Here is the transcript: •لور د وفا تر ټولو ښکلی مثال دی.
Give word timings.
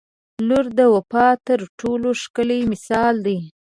•لور 0.47 0.65
د 0.77 0.79
وفا 0.95 1.27
تر 1.47 1.59
ټولو 1.79 2.09
ښکلی 2.21 2.59
مثال 2.71 3.15
دی. 3.25 3.37